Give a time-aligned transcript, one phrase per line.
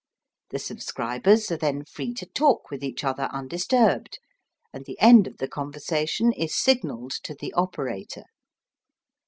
[0.49, 4.17] The subscribers are then free to talk with each other undisturbed,
[4.73, 8.23] and the end of the conversation is signalled to the operator.